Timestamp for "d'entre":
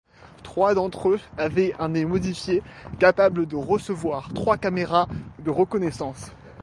0.73-1.09